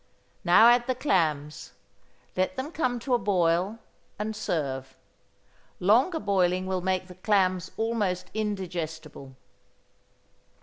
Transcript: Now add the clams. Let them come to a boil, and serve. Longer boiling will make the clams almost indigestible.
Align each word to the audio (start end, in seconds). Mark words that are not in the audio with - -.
Now 0.43 0.67
add 0.69 0.87
the 0.87 0.95
clams. 0.95 1.73
Let 2.35 2.55
them 2.55 2.71
come 2.71 2.97
to 3.01 3.13
a 3.13 3.19
boil, 3.19 3.77
and 4.17 4.35
serve. 4.35 4.97
Longer 5.79 6.19
boiling 6.19 6.65
will 6.65 6.81
make 6.81 7.05
the 7.05 7.13
clams 7.13 7.69
almost 7.77 8.31
indigestible. 8.33 9.35